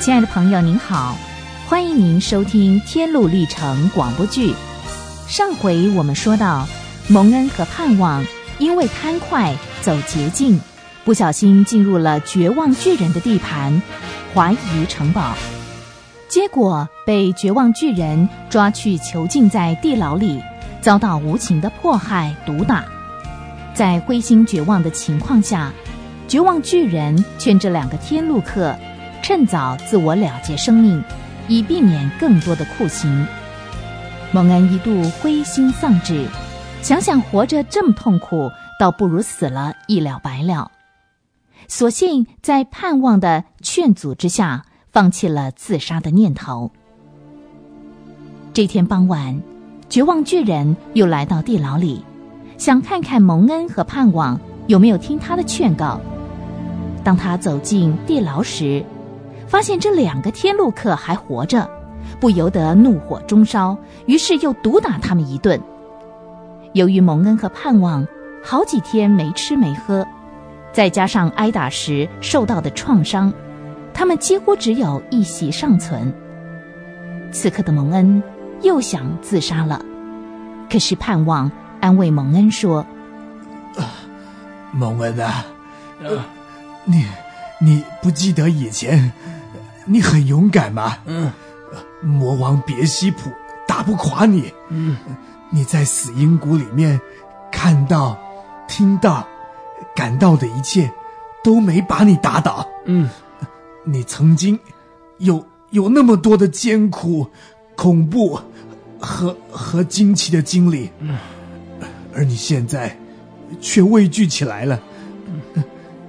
[0.00, 1.14] 亲爱的朋友，您好，
[1.68, 4.54] 欢迎您收听《天路历程》广播剧。
[5.28, 6.66] 上回我们说到，
[7.06, 8.24] 蒙恩和盼望
[8.58, 10.58] 因为贪快走捷径，
[11.04, 13.82] 不小心进入了绝望巨人的地盘——
[14.32, 15.34] 怀疑城堡，
[16.30, 20.42] 结果被绝望巨人抓去囚禁在地牢里，
[20.80, 22.86] 遭到无情的迫害毒打。
[23.74, 25.70] 在灰心绝望的情况下，
[26.26, 28.74] 绝望巨人劝这两个天路客
[29.30, 31.00] 趁早自我了结生命，
[31.46, 33.24] 以避免更多的酷刑。
[34.32, 36.26] 蒙恩一度灰心丧志，
[36.82, 40.72] 想想活着这么痛苦，倒不如死了一了百了。
[41.68, 46.72] 索性在盼望的劝阻之下，放弃了自杀的念头。
[48.52, 49.40] 这天傍晚，
[49.88, 52.04] 绝望巨人又来到地牢里，
[52.58, 56.00] 想看看蒙恩和盼望有没有听他的劝告。
[57.04, 58.84] 当他走进地牢时，
[59.50, 61.68] 发现这两个天路客还活着。
[62.20, 65.60] 不由得怒火中烧，于是又毒打他们一顿。
[66.72, 68.06] 由于蒙恩和盼望
[68.44, 70.06] 好几天没吃没喝，
[70.72, 73.32] 再加上挨打时受到的创伤，
[73.92, 76.14] 他们几乎只有一息尚存。
[77.32, 78.22] 此刻的蒙恩
[78.62, 79.84] 又想自杀了，
[80.70, 82.86] 可是盼望安慰蒙恩说
[83.76, 83.90] ：“啊
[84.72, 85.44] 蒙恩啊，
[86.84, 87.04] 你
[87.58, 89.12] 你不记得以前
[89.90, 91.32] 你很勇敢吗？”嗯。
[92.02, 93.30] 魔王别西卜
[93.68, 94.50] 打不垮你。
[94.70, 94.96] 嗯，
[95.50, 96.98] 你在死阴谷里面
[97.52, 98.18] 看到、
[98.66, 99.28] 听到、
[99.94, 100.90] 感到的一切，
[101.44, 102.66] 都没把你打倒。
[102.86, 103.10] 嗯，
[103.84, 104.58] 你曾经
[105.18, 107.28] 有有那么多的艰苦、
[107.76, 108.40] 恐怖
[108.98, 110.90] 和和惊奇的经历。
[111.00, 111.18] 嗯，
[112.14, 112.98] 而你现在
[113.60, 114.80] 却畏惧起来了。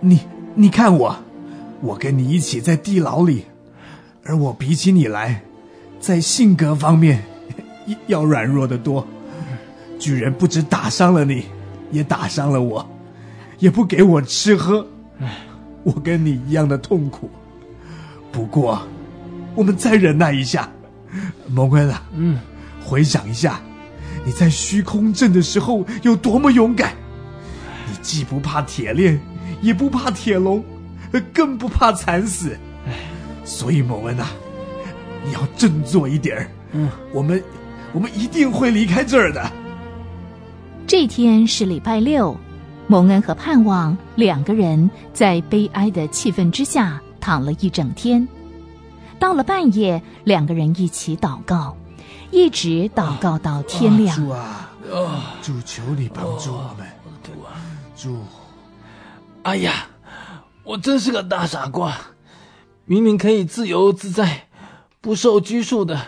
[0.00, 0.20] 你
[0.56, 1.16] 你看我，
[1.80, 3.46] 我跟你一起在地牢里，
[4.26, 5.42] 而我比起你来。
[5.98, 7.24] 在性格方面，
[8.06, 9.06] 要软弱的多。
[9.98, 11.46] 巨人不止打伤了你，
[11.90, 12.86] 也打伤了我，
[13.58, 14.86] 也不给我吃喝。
[15.82, 17.30] 我跟你一样的痛苦。
[18.30, 18.86] 不过，
[19.54, 20.70] 我们再忍耐一下。
[21.48, 22.38] 蒙恩啊，嗯，
[22.84, 23.60] 回想一下，
[24.24, 26.92] 你在虚空镇的时候有多么勇敢。
[27.88, 29.18] 你既不怕铁链，
[29.62, 30.62] 也不怕铁笼，
[31.32, 32.54] 更不怕惨死。
[33.46, 34.28] 所以，蒙恩啊。
[35.24, 37.42] 你要振作一点儿，嗯，我们，
[37.92, 39.50] 我们一定会离开这儿的。
[40.86, 42.36] 这天是礼拜六，
[42.86, 48.28] 蒙恩和盼望两个人在悲哀的气氛之下躺了一整天。
[49.18, 51.76] 到了半夜，两个人一起祷告，
[52.30, 54.14] 一直祷告到天亮。
[54.14, 54.70] 主啊，
[55.42, 56.86] 主求你帮助我们，
[57.96, 58.16] 主。
[59.42, 59.88] 哎呀，
[60.62, 61.96] 我真是个大傻瓜，
[62.86, 64.46] 明明可以自由自在。
[65.02, 66.00] 不受拘束的，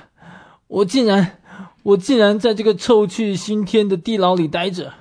[0.67, 1.39] 我竟然，
[1.85, 4.93] 我竟然在这个臭气熏天的地牢里待着。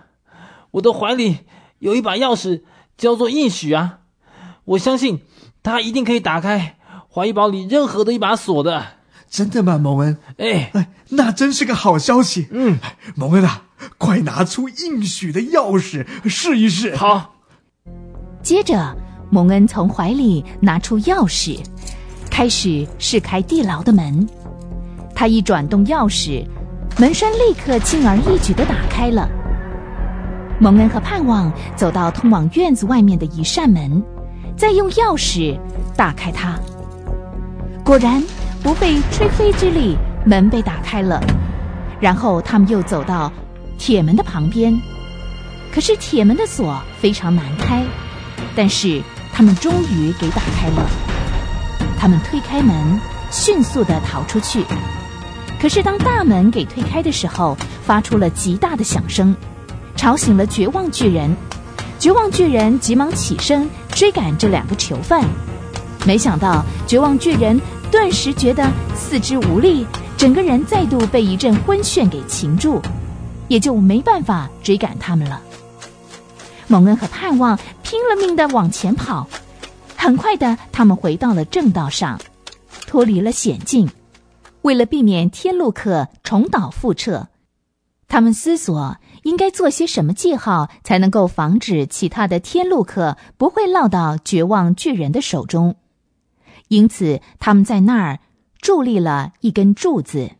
[0.70, 1.40] 我的怀里
[1.80, 2.62] 有一把钥匙，
[2.96, 4.02] 叫做应许啊！
[4.66, 5.22] 我相信
[5.64, 6.78] 他一定可以打开
[7.12, 8.86] 怀疑堡里任何的一把锁的。
[9.28, 10.18] 真的吗，蒙恩？
[10.38, 12.48] 哎哎，那真是个好消息。
[12.52, 12.78] 嗯，
[13.16, 13.64] 蒙恩啊，
[13.98, 16.96] 快拿出应许的钥匙试一试。
[16.96, 17.34] 好。
[18.44, 18.96] 接着，
[19.30, 21.60] 蒙恩从怀里拿出钥匙。
[22.30, 24.28] 开始试开地牢的门，
[25.16, 26.46] 他一转动钥匙，
[27.00, 29.28] 门栓立刻轻而易举的打开了。
[30.60, 34.04] 蒙恩和盼望走到通往院子外面的一扇门，
[34.56, 35.60] 再用钥匙
[35.96, 36.60] 打开它。
[37.84, 38.24] 果然
[38.62, 39.96] 不费吹灰之力，
[40.26, 41.20] 门被打开了。
[42.00, 43.32] 然后他们又走到
[43.80, 44.80] 铁门的旁边，
[45.72, 47.84] 可是铁门的锁非常难开，
[48.56, 49.02] 但是
[49.38, 50.90] 他们终于给打开了。
[51.96, 53.00] 他们推开门，
[53.30, 54.66] 迅速的逃出去。
[55.62, 57.56] 可是当大门给推开的时候，
[57.86, 59.36] 发出了极大的响声，
[59.96, 61.38] 吵醒了绝望巨人。
[62.00, 65.24] 绝望巨人急忙起身追赶这两个囚犯，
[66.04, 67.62] 没想到绝望巨人
[67.92, 69.86] 顿时觉得四肢无力，
[70.18, 72.82] 整个人再度被一阵昏眩给擒住，
[73.48, 75.40] 也就没办法追赶他们了。
[76.70, 77.58] 蒙恩和盼望
[77.90, 79.26] 拼了命的往前跑。
[79.96, 82.20] 很快的，他们回到了正道上，
[82.86, 83.90] 脱离了险境。
[84.64, 87.30] 为了避免天路客重蹈覆辙，
[88.10, 95.78] 他们思索应该做些什么记号，才能够防止其他的天路客不会落到绝望巨人的手中。
[96.68, 98.20] 因此，他们在那儿
[98.62, 100.32] 伫立了一根柱子，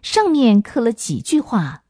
[0.00, 1.82] 上面刻了几句话：“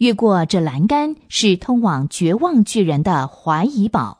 [0.00, 4.16] 越过这栏杆，是通往绝望巨人的怀疑堡。”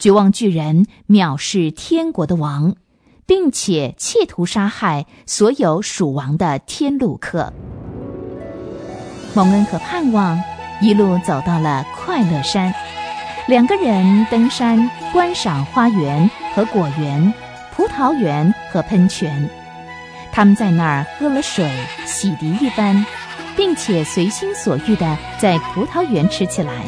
[0.00, 2.74] 绝望巨人藐视天国的王，
[3.26, 7.52] 并且企图杀害所有蜀王的天路客。
[9.34, 10.42] 蒙恩和盼望
[10.80, 12.74] 一路走到了快乐山，
[13.46, 17.32] 两个人登山观赏花园和果园、
[17.76, 19.48] 葡萄园和喷泉。
[20.32, 21.70] 他们在那儿喝了水，
[22.06, 23.04] 洗涤一番，
[23.62, 26.82] 并且随心所欲地在葡萄园吃起来。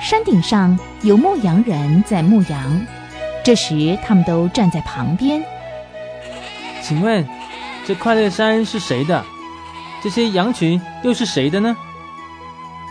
[0.00, 2.86] 山顶上有牧羊人在牧羊，
[3.44, 5.44] 这时他们都站在旁边。
[6.80, 7.28] 请问，
[7.86, 9.22] 这快乐山是谁的？
[10.02, 11.76] 这些羊群又是谁的呢？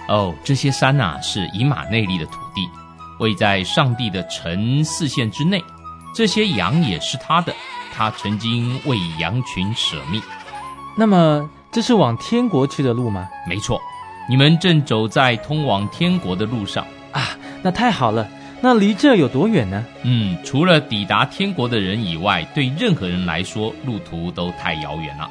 [0.07, 2.69] 哦，这些山呐是以马内利的土地，
[3.17, 5.63] 位在上帝的城四县之内。
[6.13, 7.51] 这些羊也是他的，
[7.95, 10.21] 他曾经为羊群舍命。
[10.95, 13.29] 那么，这是往天国去的路吗？
[13.45, 13.79] 没错，
[14.27, 16.83] 你们正走在通往天国的路上。
[17.11, 18.27] 啊，那太好了！
[18.61, 19.85] 那离这有多远呢？
[20.01, 25.29] 嗯，除了抵达天国的人以外，对任何人来说，路途都太遥远了。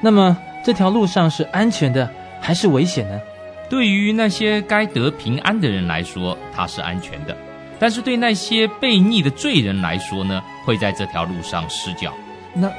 [0.00, 2.08] 那么这条路上是安全的
[2.40, 3.20] 还是危险呢？
[3.68, 7.34] 对于那些该得平安的人来说，它是安全的；
[7.80, 12.14] 但是对那些被逆的罪人来说呢，会在这条路上失脚。
[12.54, 12.70] 那，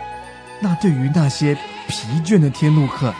[0.62, 1.56] 那对于那些
[1.88, 3.14] 疲倦的天路客，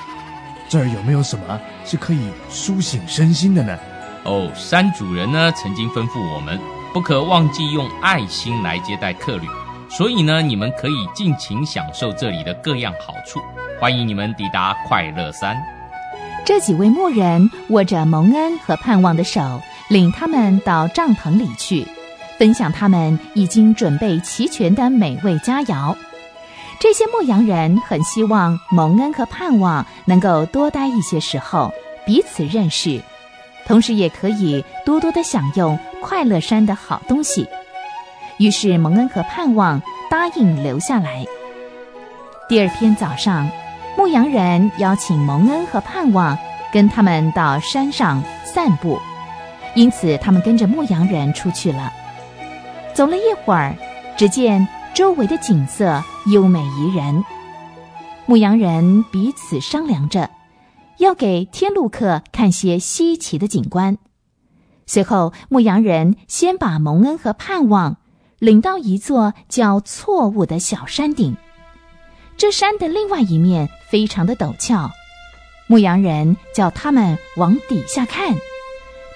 [0.68, 3.78] 这儿有没有什么是可以苏醒身心的呢？
[4.26, 6.60] 哦，山主人呢曾经吩咐我们，
[6.94, 9.48] 不可忘记用爱心来接待客旅，
[9.90, 13.40] 所以呢，你们可以尽情享受这里的各样好处。
[13.80, 15.56] 欢迎你们抵达快乐山。
[16.46, 21.88] 这几位牧人握着蒙恩和盼望的手，领他们到帐篷里去，
[22.38, 25.96] 分享他们已经准备齐全的美味佳肴。
[26.80, 31.74] 这些牧羊人很希望蒙恩和盼望能够多待一些时候，
[32.06, 33.02] 彼此认识。
[33.68, 37.46] 同时也可以多多的享用快乐山的好东西，
[38.38, 41.26] 于是蒙恩和盼望答应留下来。
[42.48, 43.48] 第二天早上，
[43.98, 46.36] 牧羊人邀请蒙恩和盼望
[46.72, 48.98] 跟他们到山上散步，
[49.76, 51.92] 因此他们跟着牧羊人出去了。
[52.94, 53.76] 走了一会儿，
[54.18, 57.24] 只见周围的景色优美宜人，
[58.28, 60.30] 牧羊人彼此商量着。
[60.98, 63.98] 要给天路客看些稀奇的景观。
[64.86, 67.98] 随后，牧羊人先把蒙恩和盼望
[68.38, 71.36] 领到一座叫错误的小山顶。
[72.38, 74.92] 这山的另外一面非常的陡峭，
[75.68, 78.36] 牧羊人叫他们往底下看。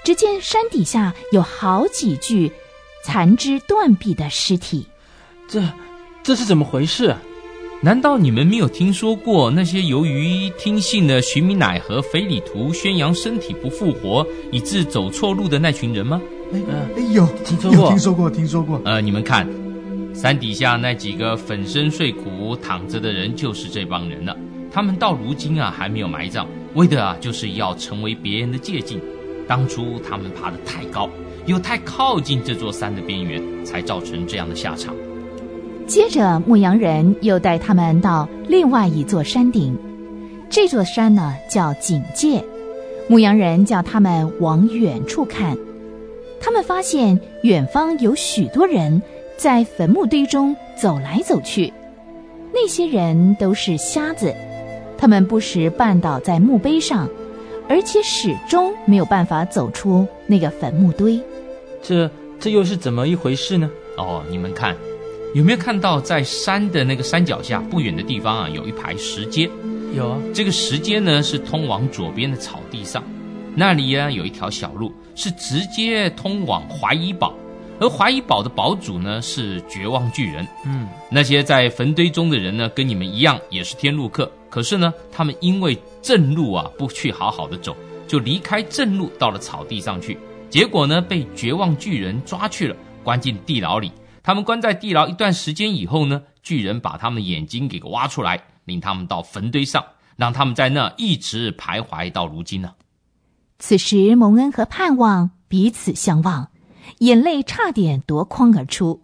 [0.03, 2.51] 只见山底下有好几具
[3.03, 4.87] 残肢断臂的尸体。
[5.47, 5.61] 这，
[6.23, 7.13] 这是怎么回事？
[7.81, 16.21] 难道你们没有听说过那些由于听信了徐米乃和腓里图宣扬身体不复活，以致走错路的那群人吗？
[16.53, 18.81] 哎，有听说过，听说过，听说过。
[18.85, 19.45] 呃，你们看，
[20.15, 24.33] 山底下那几个粉身碎骨躺着的人，就是这帮人了。
[24.71, 28.97] 他们到如今啊还没有埋葬，为的啊就是要成为别人的借鉴。
[29.45, 31.09] 当初他们爬得太高，
[31.47, 34.95] 又太靠近这座山的边缘，才造成这样的下场。
[35.85, 39.77] 接着，牧羊人又带他们到另外一座山顶。
[40.49, 42.43] 这座山呢叫警戒。
[43.07, 45.57] 牧羊人叫他们往远处看。
[46.39, 49.01] 他们发现远方有许多人
[49.37, 51.71] 在坟墓堆中走来走去。
[52.53, 54.33] 那些人都是瞎子，
[54.97, 57.09] 他们不时绊倒在墓碑上，
[57.67, 61.19] 而且始终没有办法走出那个坟墓堆。
[61.81, 63.69] 这这又是怎么一回事呢？
[63.97, 64.75] 哦，你们看。
[65.33, 69.49] 有没有看到在山的那个山脚下不远的地方啊，有一排石阶？
[69.95, 73.03] 有啊，这个石阶呢是通往左边的草地上，
[73.55, 77.33] 那里呀有一条小路是直接通往怀疑堡，
[77.79, 80.47] 而怀疑堡的堡主呢是绝望巨人。
[80.67, 87.75] 嗯，那些在坟堆中的人呢，跟你们一样也是天路客，可是呢，他们因为正路啊不去好好的走，
[88.07, 90.15] 就离开正路到了草地上去，
[90.47, 93.91] 结果呢被绝望巨人抓去了，关进地牢里。
[94.23, 99.83] 他们关在地牢一段时间以后呢，巨人把他们的眼睛给挖出来，领他们到坟堆上，
[100.15, 102.73] 让他们在那一直徘徊到如今呢。
[103.59, 106.49] 此时，蒙恩和盼望彼此相望，
[106.99, 109.03] 眼泪差点夺眶而出，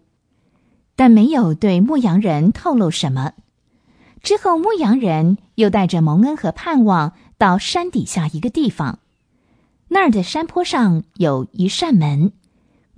[0.96, 3.32] 但没有对牧羊人透露什么。
[4.22, 8.98] 之后，牧羊人又带着蒙恩和盼望到山底下一个地方，
[9.88, 12.32] 那儿的山坡上有一扇门。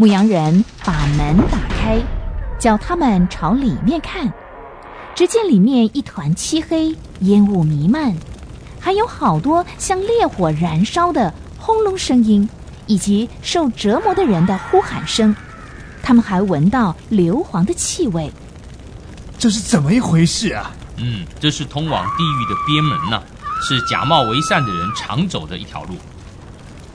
[0.03, 1.97] 牧羊人把门打开，
[2.59, 4.29] 叫他们朝里面看。
[5.15, 8.13] 只见里面一团漆黑，烟雾弥漫，
[8.81, 12.49] 还有好多像烈火燃烧的轰隆声音，
[12.89, 15.33] 以及受折磨的人的呼喊声。
[16.03, 18.29] 他们还闻到硫磺的气味。
[19.39, 20.73] 这是怎么一回事啊？
[20.97, 23.23] 嗯，这是通往地狱的边门呐、
[23.63, 25.95] 是假冒为善的人常走的一条路。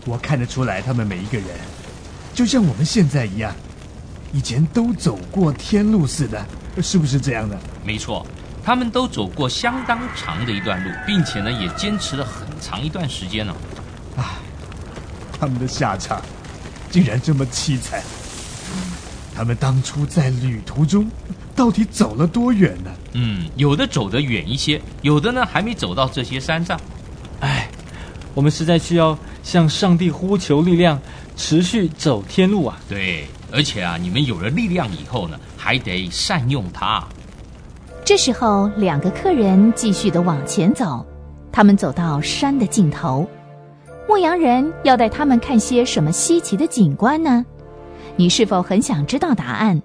[0.03, 1.47] 我看得出来，他们每一个人，
[2.37, 3.51] 就像我们现在一样，
[4.31, 6.45] 以前都走过天路似的，
[6.83, 7.57] 是不是这样的？
[7.83, 8.23] 没错，
[8.63, 13.55] 他们都走过相当长的一段路，并且呢，也坚持了很长一段时间呢、
[15.39, 16.21] 他们的下场
[16.91, 18.03] 竟然这么凄惨。
[19.35, 21.09] 他们当初在旅途中
[21.55, 22.91] 到底走了多远呢？
[23.13, 26.79] 嗯，有的走得远一些，有的呢还没走到这些山上。
[27.39, 27.67] 唉，
[28.35, 29.17] 我们实在需要
[29.47, 30.99] 向上帝呼求力量，
[31.37, 32.77] 持续走天路啊！
[32.89, 37.01] 对，而且啊，你们有了力量以后呢，还得善用它。
[38.03, 41.05] 这时候，两个客人继续的往前走，
[41.49, 43.25] 他们走到山的尽头。
[44.05, 47.45] 牧羊人要带他们看些什么稀奇的景观呢？
[48.17, 49.81] 你是否很想知道答案？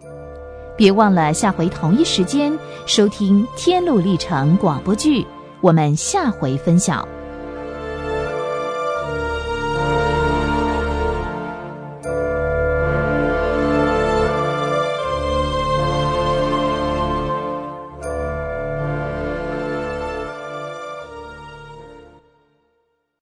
[0.76, 2.52] 别忘了下回同一时间
[2.84, 5.24] 收听《天路历程》广播剧，
[5.60, 7.06] 我们下回分晓。